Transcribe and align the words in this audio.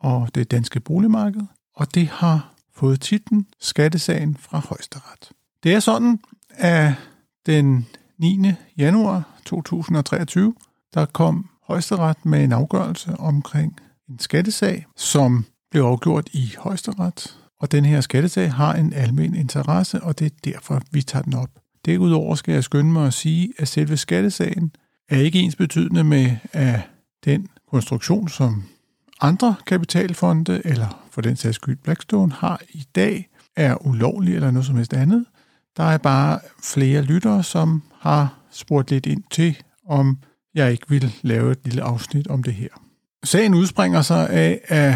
og 0.00 0.34
det 0.34 0.50
danske 0.50 0.80
boligmarked, 0.80 1.42
og 1.74 1.94
det 1.94 2.08
har 2.08 2.54
fået 2.74 3.00
titlen 3.00 3.46
Skattesagen 3.60 4.36
fra 4.36 4.58
Højesteret. 4.68 5.30
Det 5.62 5.74
er 5.74 5.80
sådan, 5.80 6.18
at 6.50 6.92
den 7.46 7.86
9. 8.18 8.52
januar 8.78 9.40
2023, 9.44 10.54
der 10.94 11.04
kom 11.04 11.50
Højesteret 11.66 12.26
med 12.26 12.44
en 12.44 12.52
afgørelse 12.52 13.16
omkring 13.18 13.76
en 14.08 14.18
skattesag, 14.18 14.86
som 14.96 15.44
blev 15.70 15.82
afgjort 15.82 16.28
i 16.32 16.54
Højesteret, 16.58 17.38
og 17.60 17.72
den 17.72 17.84
her 17.84 18.00
skattesag 18.00 18.52
har 18.52 18.74
en 18.74 18.92
almen 18.92 19.34
interesse, 19.34 20.02
og 20.02 20.18
det 20.18 20.26
er 20.26 20.50
derfor, 20.52 20.82
vi 20.90 21.02
tager 21.02 21.22
den 21.22 21.34
op. 21.34 21.50
Derudover 21.84 22.34
skal 22.34 22.54
jeg 22.54 22.64
skynde 22.64 22.92
mig 22.92 23.06
at 23.06 23.14
sige, 23.14 23.52
at 23.58 23.68
selve 23.68 23.96
skattesagen 23.96 24.72
er 25.08 25.16
ikke 25.16 25.38
ens 25.38 25.56
betydende 25.56 26.04
med, 26.04 26.36
at 26.52 26.80
den 27.24 27.48
konstruktion, 27.70 28.28
som 28.28 28.64
andre 29.20 29.54
kapitalfonde, 29.66 30.62
eller 30.64 31.06
for 31.10 31.20
den 31.20 31.36
sags 31.36 31.56
skyld 31.56 31.76
Blackstone, 31.76 32.32
har 32.32 32.60
i 32.70 32.86
dag, 32.94 33.28
er 33.56 33.86
ulovlig 33.86 34.34
eller 34.34 34.50
noget 34.50 34.66
som 34.66 34.76
helst 34.76 34.94
andet. 34.94 35.26
Der 35.76 35.84
er 35.84 35.98
bare 35.98 36.38
flere 36.62 37.02
lyttere, 37.02 37.42
som 37.42 37.82
har 37.98 38.34
spurgt 38.50 38.90
lidt 38.90 39.06
ind 39.06 39.22
til, 39.30 39.56
om 39.86 40.18
jeg 40.54 40.72
ikke 40.72 40.88
vil 40.88 41.14
lave 41.22 41.52
et 41.52 41.58
lille 41.64 41.82
afsnit 41.82 42.28
om 42.28 42.42
det 42.42 42.54
her. 42.54 42.68
Sagen 43.24 43.54
udspringer 43.54 44.02
sig 44.02 44.30
af, 44.30 44.60
at 44.64 44.94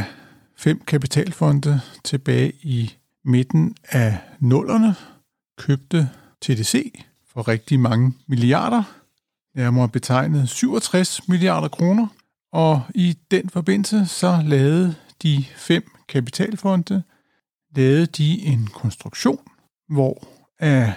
fem 0.57 0.83
kapitalfonde 0.87 1.81
tilbage 2.05 2.53
i 2.63 2.95
midten 3.25 3.77
af 3.89 4.19
nullerne 4.41 4.95
købte 5.59 6.09
TDC 6.43 6.93
for 7.33 7.49
rigtig 7.49 7.81
mange 7.81 8.13
milliarder, 8.27 8.83
nærmere 9.55 9.89
betegnet 9.89 10.49
67 10.49 11.29
milliarder 11.29 11.69
kroner, 11.69 12.07
og 12.55 12.83
i 12.95 13.19
den 13.31 13.51
forbindelse 13.51 14.07
så 14.07 14.43
lavede 14.45 14.95
de 15.23 15.45
fem 15.57 15.91
kapitalfonde 16.09 17.03
lavede 17.77 18.07
de 18.07 18.43
en 18.43 18.67
konstruktion, 18.75 19.41
hvor 19.89 20.27
af 20.59 20.93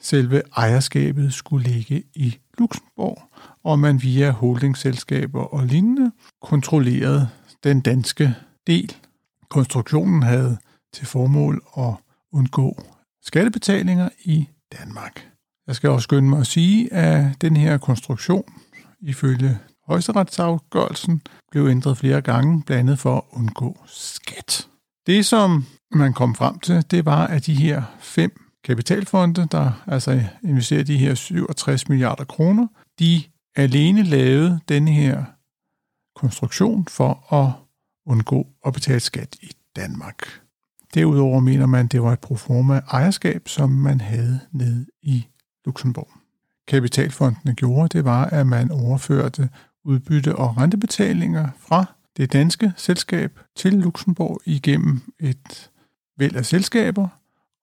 selve 0.00 0.42
ejerskabet 0.56 1.34
skulle 1.34 1.68
ligge 1.68 2.02
i 2.14 2.38
Luxembourg, 2.58 3.22
og 3.64 3.78
man 3.78 4.02
via 4.02 4.30
holdingselskaber 4.30 5.42
og 5.42 5.66
lignende 5.66 6.12
kontrollerede 6.42 7.28
den 7.64 7.80
danske 7.80 8.34
del. 8.66 8.96
Konstruktionen 9.48 10.22
havde 10.22 10.58
til 10.92 11.06
formål 11.06 11.62
at 11.78 11.94
undgå 12.32 12.82
skattebetalinger 13.22 14.08
i 14.24 14.48
Danmark. 14.78 15.28
Jeg 15.66 15.74
skal 15.74 15.90
også 15.90 16.04
skynde 16.04 16.28
mig 16.28 16.40
at 16.40 16.46
sige, 16.46 16.92
at 16.92 17.40
den 17.40 17.56
her 17.56 17.78
konstruktion, 17.78 18.44
ifølge 19.00 19.58
Højesteretsafgørelsen 19.90 21.22
blev 21.50 21.66
ændret 21.66 21.98
flere 21.98 22.20
gange, 22.20 22.62
blandt 22.62 22.80
andet 22.80 22.98
for 22.98 23.16
at 23.16 23.22
undgå 23.32 23.78
skat. 23.86 24.68
Det, 25.06 25.26
som 25.26 25.66
man 25.94 26.12
kom 26.12 26.34
frem 26.34 26.58
til, 26.58 26.90
det 26.90 27.04
var, 27.04 27.26
at 27.26 27.46
de 27.46 27.54
her 27.54 27.82
fem 28.00 28.40
kapitalfonde, 28.64 29.48
der 29.52 29.82
altså 29.86 30.22
investerer 30.42 30.82
de 30.82 30.98
her 30.98 31.14
67 31.14 31.88
milliarder 31.88 32.24
kroner, 32.24 32.66
de 32.98 33.22
alene 33.56 34.02
lavede 34.02 34.60
denne 34.68 34.90
her 34.90 35.24
konstruktion 36.16 36.86
for 36.88 37.34
at 37.34 37.52
undgå 38.06 38.46
at 38.66 38.72
betale 38.72 39.00
skat 39.00 39.36
i 39.42 39.52
Danmark. 39.76 40.40
Derudover 40.94 41.40
mener 41.40 41.66
man, 41.66 41.86
det 41.86 42.02
var 42.02 42.12
et 42.12 42.20
proforma 42.20 42.80
ejerskab, 42.90 43.48
som 43.48 43.70
man 43.70 44.00
havde 44.00 44.40
nede 44.52 44.86
i 45.02 45.26
Luxembourg. 45.66 46.08
Kapitalfondene 46.68 47.54
gjorde, 47.54 47.98
det 47.98 48.04
var, 48.04 48.24
at 48.24 48.46
man 48.46 48.70
overførte 48.70 49.48
udbytte 49.84 50.36
og 50.36 50.56
rentebetalinger 50.56 51.48
fra 51.58 51.84
det 52.16 52.32
danske 52.32 52.72
selskab 52.76 53.40
til 53.56 53.72
Luxembourg 53.72 54.40
igennem 54.44 55.00
et 55.20 55.70
væld 56.18 56.36
af 56.36 56.46
selskaber, 56.46 57.08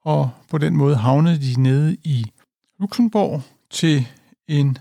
og 0.06 0.32
på 0.50 0.58
den 0.58 0.78
måde 0.78 0.96
havnede 0.96 1.42
de 1.42 1.62
nede 1.62 1.98
i 2.04 2.32
Luxembourg 2.80 3.44
til 3.70 4.08
en 4.48 4.78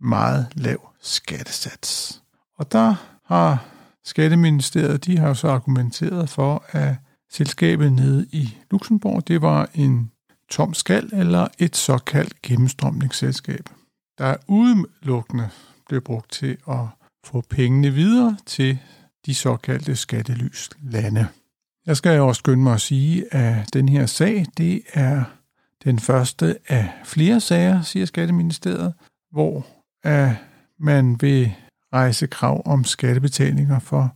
meget 0.00 0.48
lav 0.54 0.90
skattesats. 1.00 2.22
Og 2.58 2.72
der 2.72 2.94
har 3.24 3.64
Skatteministeriet, 4.04 5.04
de 5.04 5.18
har 5.18 5.34
så 5.34 5.48
argumenteret 5.48 6.28
for, 6.28 6.64
at 6.68 6.94
selskabet 7.30 7.92
nede 7.92 8.26
i 8.32 8.56
Luxembourg, 8.70 9.28
det 9.28 9.42
var 9.42 9.68
en 9.74 10.10
tom 10.48 10.74
skal 10.74 11.10
eller 11.12 11.48
et 11.58 11.76
såkaldt 11.76 12.42
gennemstrømningsselskab, 12.42 13.68
der 14.18 14.24
er 14.24 14.36
udelukkende 14.48 15.48
blev 15.90 16.00
brugt 16.00 16.32
til 16.32 16.56
at 16.68 16.86
få 17.24 17.42
pengene 17.50 17.90
videre 17.90 18.36
til 18.46 18.78
de 19.26 19.34
såkaldte 19.34 19.96
skattelys 19.96 20.70
lande. 20.82 21.26
Jeg 21.86 21.96
skal 21.96 22.16
jo 22.16 22.28
også 22.28 22.38
skynde 22.38 22.62
mig 22.62 22.74
at 22.74 22.80
sige, 22.80 23.34
at 23.34 23.74
den 23.74 23.88
her 23.88 24.06
sag, 24.06 24.46
det 24.56 24.82
er 24.92 25.24
den 25.84 25.98
første 25.98 26.56
af 26.68 26.88
flere 27.04 27.40
sager, 27.40 27.82
siger 27.82 28.06
Skatteministeriet, 28.06 28.94
hvor 29.32 29.66
at 30.02 30.36
man 30.78 31.20
vil 31.20 31.52
rejse 31.92 32.26
krav 32.26 32.62
om 32.64 32.84
skattebetalinger 32.84 33.78
for 33.78 34.14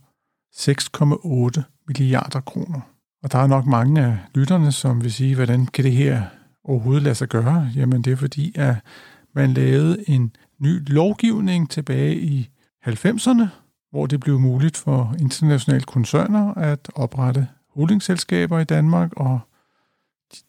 6,8 0.55 1.61
milliarder 1.87 2.39
kroner. 2.39 2.81
Og 3.23 3.31
der 3.31 3.39
er 3.39 3.47
nok 3.47 3.65
mange 3.65 4.01
af 4.01 4.17
lytterne, 4.35 4.71
som 4.71 5.03
vil 5.03 5.13
sige, 5.13 5.35
hvordan 5.35 5.65
kan 5.65 5.83
det 5.83 5.91
her 5.91 6.23
overhovedet 6.63 7.03
lade 7.03 7.15
sig 7.15 7.27
gøre? 7.27 7.69
Jamen 7.75 8.01
det 8.01 8.13
er 8.13 8.17
fordi, 8.17 8.53
at 8.55 8.75
man 9.33 9.53
lavede 9.53 10.09
en 10.09 10.35
ny 10.59 10.83
lovgivning 10.87 11.69
tilbage 11.69 12.15
i 12.15 12.49
90'erne, 12.87 13.45
hvor 13.91 14.05
det 14.05 14.19
blev 14.19 14.39
muligt 14.39 14.77
for 14.77 15.15
internationale 15.19 15.83
koncerner 15.83 16.53
at 16.53 16.91
oprette 16.95 17.47
holdingselskaber 17.75 18.59
i 18.59 18.63
Danmark, 18.63 19.13
og 19.17 19.39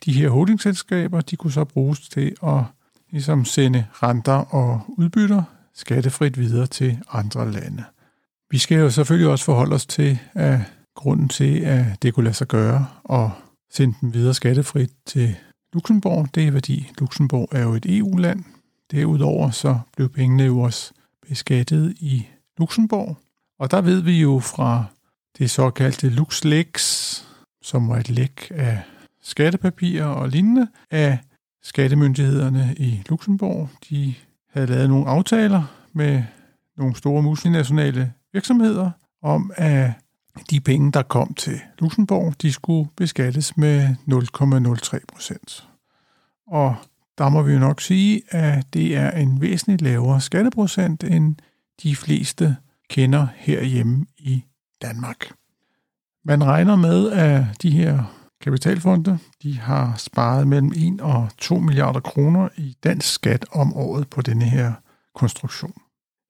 de 0.05 0.12
her 0.12 0.28
holdingselskaber, 0.28 1.21
de 1.21 1.37
kunne 1.37 1.53
så 1.53 1.65
bruges 1.65 2.09
til 2.09 2.34
at 2.43 2.62
ligesom 3.11 3.45
sende 3.45 3.87
renter 3.93 4.55
og 4.55 4.81
udbytter 4.89 5.43
skattefrit 5.75 6.39
videre 6.39 6.66
til 6.66 6.98
andre 7.13 7.53
lande. 7.53 7.84
Vi 8.51 8.59
skal 8.59 8.78
jo 8.78 8.91
selvfølgelig 8.91 9.31
også 9.31 9.45
forholde 9.45 9.75
os 9.75 9.86
til, 9.86 10.19
at 10.34 10.60
grunden 10.95 11.28
til, 11.28 11.60
at 11.60 12.03
det 12.03 12.15
kunne 12.15 12.25
lade 12.25 12.34
sig 12.34 12.48
gøre 12.48 12.86
og 13.04 13.31
sende 13.72 13.95
dem 14.01 14.15
videre 14.15 14.34
skattefrit 14.34 14.91
til 15.07 15.36
Luxembourg, 15.72 16.28
det 16.34 16.47
er 16.47 16.53
fordi 16.53 16.91
Luxembourg 16.98 17.48
er 17.53 17.63
jo 17.63 17.75
et 17.75 17.86
EU-land, 17.98 18.45
Derudover 18.91 19.50
så 19.50 19.78
blev 19.97 20.09
pengene 20.09 20.42
jo 20.42 20.60
også 20.60 20.92
beskattet 21.28 21.94
i 22.00 22.27
Luxembourg. 22.59 23.16
Og 23.59 23.71
der 23.71 23.80
ved 23.80 24.00
vi 24.00 24.21
jo 24.21 24.38
fra 24.38 24.84
det 25.38 25.50
såkaldte 25.50 26.09
LuxLex, 26.09 26.80
som 27.62 27.88
var 27.88 27.97
et 27.97 28.10
læk 28.10 28.50
af 28.50 28.83
skattepapirer 29.22 30.06
og 30.06 30.28
lignende, 30.28 30.68
af 30.91 31.18
skattemyndighederne 31.62 32.74
i 32.78 33.03
Luxembourg. 33.09 33.68
De 33.91 34.15
havde 34.53 34.66
lavet 34.66 34.88
nogle 34.88 35.09
aftaler 35.09 35.62
med 35.92 36.22
nogle 36.77 36.97
store 36.97 37.22
multinationale 37.22 38.12
virksomheder 38.33 38.91
om, 39.22 39.53
at 39.56 39.92
de 40.50 40.60
penge, 40.60 40.92
der 40.92 41.03
kom 41.03 41.34
til 41.34 41.60
Luxembourg, 41.78 42.34
de 42.42 42.53
skulle 42.53 42.91
beskattes 42.97 43.56
med 43.56 43.88
0,03 43.88 45.04
procent. 45.09 45.68
Og 46.47 46.77
der 47.18 47.28
må 47.28 47.42
vi 47.42 47.53
jo 47.53 47.59
nok 47.59 47.80
sige, 47.80 48.22
at 48.28 48.66
det 48.74 48.97
er 48.97 49.10
en 49.10 49.41
væsentligt 49.41 49.83
lavere 49.83 50.21
skatteprocent, 50.21 51.04
end 51.04 51.36
de 51.83 51.97
fleste 51.97 52.57
kender 52.91 53.27
herhjemme 53.34 54.07
i 54.18 54.45
Danmark. 54.83 55.33
Man 56.24 56.45
regner 56.45 56.77
med, 56.77 57.13
at 57.13 57.45
de 57.63 57.71
her 57.71 58.16
kapitalfonde 58.41 59.18
de 59.42 59.59
har 59.59 59.95
sparet 59.97 60.48
mellem 60.48 60.72
1 60.77 61.01
og 61.01 61.28
2 61.39 61.59
milliarder 61.59 62.01
kroner 62.01 62.48
i 62.57 62.77
dansk 62.84 63.13
skat 63.13 63.47
om 63.53 63.74
året 63.74 64.09
på 64.09 64.22
denne 64.22 64.45
her 64.45 64.72
konstruktion. 65.15 65.74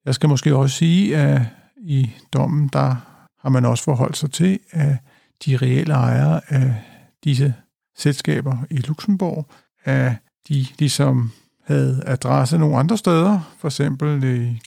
Jeg 0.05 0.15
skal 0.15 0.29
måske 0.29 0.55
også 0.55 0.75
sige, 0.75 1.17
at 1.17 1.41
i 1.77 2.11
dommen 2.33 2.69
der 2.73 2.95
har 3.39 3.49
man 3.49 3.65
også 3.65 3.83
forholdt 3.83 4.17
sig 4.17 4.31
til, 4.31 4.59
at 4.71 4.95
de 5.45 5.57
reelle 5.57 5.93
ejere 5.93 6.41
af 6.47 6.73
disse 7.23 7.53
selskaber 7.97 8.57
i 8.69 8.77
Luxembourg, 8.77 9.49
er 9.85 10.15
de 10.49 10.65
ligesom 10.79 11.31
havde 11.63 12.03
adresse 12.05 12.57
nogle 12.57 12.77
andre 12.77 12.97
steder, 12.97 13.55
for 13.59 13.67
eksempel 13.67 14.23
i 14.23 14.61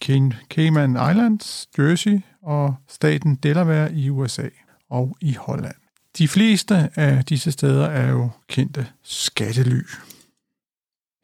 Cayman 0.51 0.91
Islands, 0.91 1.69
Jersey 1.79 2.21
og 2.43 2.75
staten 2.89 3.35
Delaware 3.35 3.93
i 3.93 4.11
USA 4.11 4.49
og 4.91 5.17
i 5.21 5.35
Holland. 5.35 5.75
De 6.19 6.29
fleste 6.29 6.91
af 6.97 7.25
disse 7.25 7.53
steder 7.53 7.87
er 7.87 8.11
jo 8.11 8.31
kendte 8.49 8.87
skattely. 9.03 9.83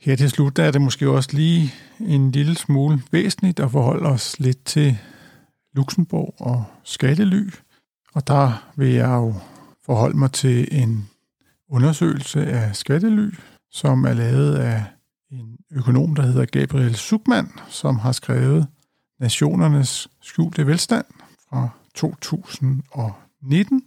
Her 0.00 0.16
til 0.16 0.30
slut 0.30 0.58
er 0.58 0.70
det 0.70 0.80
måske 0.80 1.10
også 1.10 1.30
lige 1.32 1.74
en 2.00 2.32
lille 2.32 2.56
smule 2.56 3.02
væsentligt 3.12 3.60
at 3.60 3.70
forholde 3.70 4.08
os 4.08 4.40
lidt 4.40 4.64
til 4.64 4.98
Luxembourg 5.72 6.34
og 6.38 6.64
skattely. 6.84 7.50
Og 8.14 8.26
der 8.26 8.70
vil 8.76 8.88
jeg 8.88 9.08
jo 9.08 9.34
forholde 9.86 10.18
mig 10.18 10.32
til 10.32 10.68
en 10.72 11.08
undersøgelse 11.68 12.46
af 12.46 12.76
skattely, 12.76 13.30
som 13.70 14.04
er 14.04 14.12
lavet 14.12 14.54
af 14.54 14.84
en 15.30 15.56
økonom, 15.70 16.14
der 16.14 16.22
hedder 16.22 16.44
Gabriel 16.44 16.94
Sugman, 16.94 17.52
som 17.68 17.98
har 17.98 18.12
skrevet 18.12 18.66
Nationernes 19.20 20.08
skjulte 20.20 20.66
velstand 20.66 21.04
fra 21.50 21.68
2019. 21.94 23.82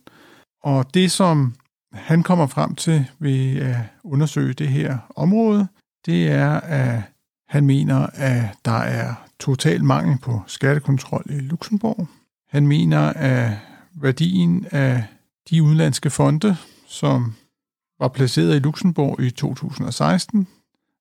Og 0.64 0.94
det, 0.94 1.12
som 1.12 1.56
han 1.94 2.24
kommer 2.24 2.48
frem 2.48 2.76
til 2.76 3.06
ved 3.20 3.58
at 3.58 3.78
undersøge 4.04 4.54
det 4.54 4.68
her 4.68 4.98
område, 5.16 5.68
det 6.06 6.32
er, 6.32 6.60
at 6.60 7.02
han 7.48 7.66
mener, 7.66 8.08
at 8.14 8.46
der 8.66 8.80
er 8.80 9.14
total 9.40 9.84
mangel 9.84 10.18
på 10.18 10.42
skattekontrol 10.48 11.24
i 11.30 11.40
Luxembourg. 11.40 12.08
Han 12.50 12.68
mener, 12.68 13.00
at 13.00 13.52
værdien 13.96 14.66
af 14.72 15.04
de 15.50 15.64
udenlandske 15.64 16.10
fonde, 16.10 16.58
som 16.88 17.36
var 18.00 18.08
placeret 18.08 18.56
i 18.56 18.60
Luxembourg 18.60 19.22
i 19.22 19.32
2016, 19.32 20.48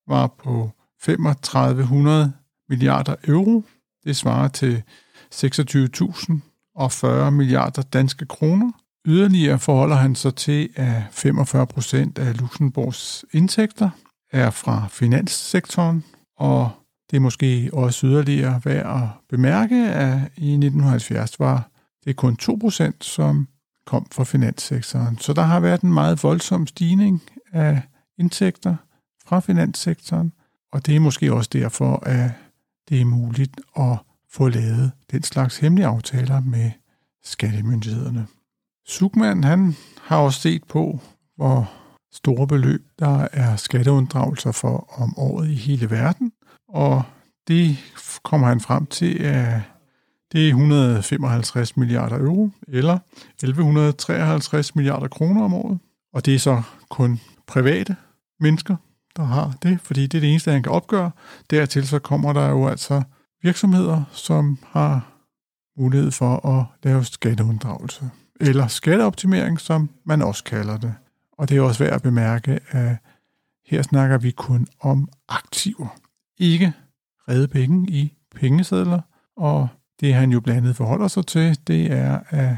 var 0.09 0.27
på 0.27 0.71
3500 1.03 2.33
milliarder 2.69 3.15
euro. 3.25 3.65
Det 4.05 4.17
svarer 4.17 4.49
til 4.49 4.83
26.040 5.35 7.31
milliarder 7.31 7.83
danske 7.83 8.27
kroner. 8.27 8.73
Yderligere 9.07 9.59
forholder 9.59 9.97
han 9.97 10.15
sig 10.15 10.35
til, 10.35 10.69
at 10.77 11.03
45 11.11 11.67
procent 11.67 12.19
af 12.19 12.41
Luxembourgs 12.41 13.25
indtægter 13.33 13.91
er 14.33 14.51
fra 14.51 14.87
finanssektoren, 14.91 16.05
og 16.37 16.71
det 17.11 17.17
er 17.17 17.21
måske 17.21 17.71
også 17.73 18.07
yderligere 18.07 18.61
værd 18.65 19.03
at 19.03 19.09
bemærke, 19.29 19.77
at 19.77 20.19
i 20.37 20.53
1970 20.53 21.41
var 21.41 21.71
det 22.05 22.17
kun 22.17 22.37
2 22.37 22.59
procent, 22.61 23.05
som 23.05 23.49
kom 23.89 24.07
fra 24.13 24.25
finanssektoren. 24.25 25.19
Så 25.19 25.33
der 25.33 25.43
har 25.43 25.61
været 25.61 25.81
en 25.83 25.93
meget 25.93 26.23
voldsom 26.23 26.67
stigning 26.67 27.23
af 27.53 27.83
indtægter 28.19 28.77
fra 29.27 29.41
finanssektoren, 29.41 30.33
og 30.73 30.87
det 30.87 30.97
er 30.97 31.01
måske 31.01 31.33
også 31.33 31.51
derfor, 31.53 32.03
at 32.07 32.31
det 32.89 33.01
er 33.01 33.05
muligt 33.05 33.61
at 33.77 33.99
få 34.31 34.49
lavet 34.49 34.93
den 35.11 35.23
slags 35.23 35.59
hemmelige 35.59 35.87
aftaler 35.87 36.41
med 36.41 36.71
skattemyndighederne. 37.25 38.27
Sugman 38.87 39.45
han 39.45 39.77
har 40.03 40.17
også 40.17 40.41
set 40.41 40.65
på, 40.65 41.01
hvor 41.37 41.73
store 42.13 42.47
beløb 42.47 42.87
der 42.99 43.29
er 43.33 43.57
skatteunddragelser 43.57 44.53
for 44.53 45.01
om 45.03 45.19
året 45.19 45.49
i 45.49 45.55
hele 45.55 45.91
verden, 45.91 46.33
og 46.69 47.03
det 47.49 47.77
kommer 48.23 48.47
han 48.47 48.61
frem 48.61 48.87
til, 48.87 49.19
at 49.19 49.61
det 50.33 50.45
er 50.45 50.49
155 50.49 51.77
milliarder 51.77 52.19
euro, 52.19 52.51
eller 52.69 52.99
1153 53.43 54.75
milliarder 54.75 55.09
kroner 55.09 55.45
om 55.45 55.55
året. 55.55 55.79
Og 56.13 56.27
det 56.27 56.35
er 56.35 56.39
så 56.39 56.63
kun 56.91 57.21
private 57.47 57.97
mennesker, 58.41 58.77
der 59.17 59.23
har 59.23 59.55
det, 59.63 59.81
fordi 59.81 60.07
det 60.07 60.19
er 60.19 60.21
det 60.21 60.31
eneste, 60.31 60.53
han 60.53 60.63
kan 60.63 60.73
opgøre. 60.73 61.11
Dertil 61.51 61.89
så 61.89 61.99
kommer 61.99 62.33
der 62.33 62.49
jo 62.49 62.69
altså 62.69 63.03
virksomheder, 63.43 64.05
som 64.13 64.59
har 64.67 65.13
mulighed 65.79 66.11
for 66.11 66.47
at 66.47 66.67
lave 66.83 67.05
skatteunddragelse, 67.05 68.11
eller 68.41 68.67
skatteoptimering, 68.67 69.61
som 69.61 69.91
man 70.05 70.23
også 70.23 70.45
kalder 70.45 70.77
det. 70.77 70.95
Og 71.39 71.49
det 71.49 71.57
er 71.57 71.61
også 71.61 71.85
værd 71.85 71.95
at 71.95 72.03
bemærke, 72.03 72.61
at 72.71 72.97
her 73.67 73.83
snakker 73.83 74.19
vi 74.19 74.31
kun 74.31 74.67
om 74.81 75.09
aktiver, 75.29 75.97
ikke 76.39 76.73
redde 77.29 77.49
penge 77.49 77.91
i 77.91 78.13
pengesedler, 78.37 79.01
og 79.37 79.69
det 80.01 80.15
han 80.15 80.33
jo 80.33 80.41
blandt 80.41 80.59
andet 80.59 80.77
forholder 80.77 81.09
sig 81.09 81.27
til, 81.27 81.59
det 81.67 81.93
er, 81.93 82.21
at 82.29 82.57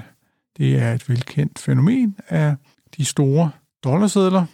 det 0.56 0.82
er 0.82 0.92
et 0.92 1.08
velkendt 1.08 1.58
fænomen 1.58 2.16
af 2.28 2.56
de 2.96 3.04
store 3.04 3.50
dollarsedler, 3.84 4.44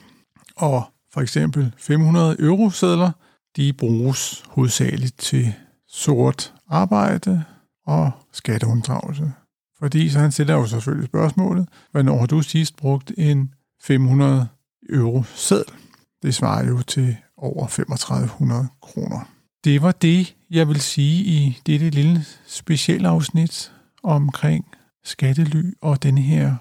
og 0.56 0.84
for 1.12 1.20
eksempel 1.20 1.74
500 1.78 2.36
eurosedler, 2.38 3.10
de 3.56 3.72
bruges 3.72 4.44
hovedsageligt 4.48 5.18
til 5.18 5.54
sort 5.88 6.54
arbejde 6.68 7.44
og 7.86 8.10
skatteunddragelse. 8.32 9.32
Fordi 9.78 10.08
så 10.08 10.18
han 10.18 10.32
stiller 10.32 10.54
jo 10.54 10.66
selvfølgelig 10.66 11.08
spørgsmålet, 11.08 11.68
hvornår 11.90 12.18
har 12.18 12.26
du 12.26 12.42
sidst 12.42 12.76
brugt 12.76 13.12
en 13.18 13.54
500 13.82 14.48
euro 14.90 15.22
seddel? 15.22 15.74
Det 16.22 16.34
svarer 16.34 16.66
jo 16.66 16.82
til 16.82 17.16
over 17.36 17.66
3500 17.66 18.68
kroner. 18.82 19.35
Det 19.66 19.82
var 19.82 19.92
det, 19.92 20.36
jeg 20.50 20.68
vil 20.68 20.80
sige 20.80 21.24
i 21.24 21.58
dette 21.66 21.90
lille 21.90 22.24
specialafsnit 22.46 23.72
omkring 24.02 24.64
skattely 25.04 25.72
og 25.80 26.02
den 26.02 26.18
her 26.18 26.56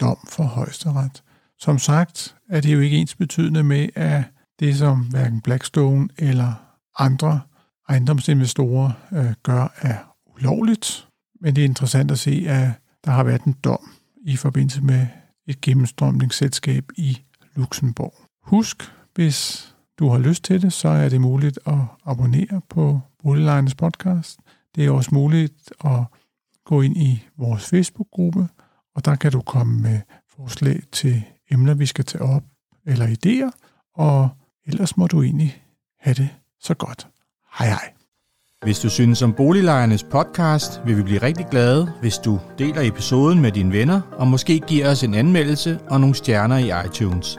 dom 0.00 0.16
for 0.28 0.44
højesteret. 0.44 1.22
Som 1.58 1.78
sagt 1.78 2.36
er 2.48 2.60
det 2.60 2.74
jo 2.74 2.80
ikke 2.80 2.96
ens 2.96 3.14
betydende 3.14 3.62
med, 3.62 3.88
at 3.94 4.22
det 4.60 4.76
som 4.76 5.00
hverken 5.00 5.40
Blackstone 5.40 6.08
eller 6.18 6.52
andre 6.98 7.40
ejendomsinvestorer 7.88 8.92
øh, 9.12 9.32
gør 9.42 9.74
er 9.76 9.98
ulovligt. 10.36 11.08
Men 11.40 11.56
det 11.56 11.62
er 11.62 11.68
interessant 11.68 12.10
at 12.10 12.18
se, 12.18 12.44
at 12.48 12.68
der 13.04 13.10
har 13.10 13.24
været 13.24 13.42
en 13.42 13.56
dom 13.64 13.90
i 14.26 14.36
forbindelse 14.36 14.82
med 14.82 15.06
et 15.46 15.60
gennemstrømningsselskab 15.60 16.84
i 16.96 17.18
Luxembourg. 17.54 18.14
Husk, 18.42 18.92
hvis 19.14 19.68
du 19.98 20.08
har 20.08 20.18
lyst 20.18 20.44
til 20.44 20.62
det, 20.62 20.72
så 20.72 20.88
er 20.88 21.08
det 21.08 21.20
muligt 21.20 21.58
at 21.66 21.78
abonnere 22.06 22.60
på 22.68 23.00
Boliglejernes 23.22 23.74
podcast. 23.74 24.38
Det 24.74 24.86
er 24.86 24.90
også 24.90 25.10
muligt 25.12 25.72
at 25.84 26.00
gå 26.64 26.82
ind 26.82 26.96
i 26.96 27.26
vores 27.38 27.64
Facebook-gruppe, 27.64 28.48
og 28.94 29.04
der 29.04 29.16
kan 29.16 29.32
du 29.32 29.40
komme 29.40 29.82
med 29.82 30.00
forslag 30.36 30.80
til 30.92 31.22
emner, 31.50 31.74
vi 31.74 31.86
skal 31.86 32.04
tage 32.04 32.24
op, 32.24 32.42
eller 32.86 33.06
idéer, 33.06 33.50
og 33.94 34.28
ellers 34.66 34.96
må 34.96 35.06
du 35.06 35.22
egentlig 35.22 35.62
have 36.00 36.14
det 36.14 36.28
så 36.60 36.74
godt. 36.74 37.06
Hej 37.58 37.68
hej. 37.68 37.92
Hvis 38.62 38.78
du 38.78 38.90
synes 38.90 39.22
om 39.22 39.32
Boliglejernes 39.32 40.02
podcast, 40.02 40.80
vil 40.86 40.96
vi 40.96 41.02
blive 41.02 41.22
rigtig 41.22 41.46
glade, 41.50 41.92
hvis 42.00 42.18
du 42.18 42.40
deler 42.58 42.80
episoden 42.80 43.40
med 43.40 43.52
dine 43.52 43.72
venner, 43.72 44.00
og 44.12 44.26
måske 44.26 44.60
giver 44.60 44.90
os 44.90 45.02
en 45.02 45.14
anmeldelse 45.14 45.80
og 45.90 46.00
nogle 46.00 46.14
stjerner 46.14 46.58
i 46.58 46.86
iTunes, 46.86 47.38